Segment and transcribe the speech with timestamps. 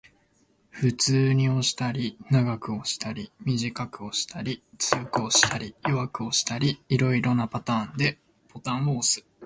[0.71, 8.17] 普通に押したり、長く押したり、短く押したり、強く押したり、弱く押したり、色々なパターンで
[8.51, 9.23] ボタンを押す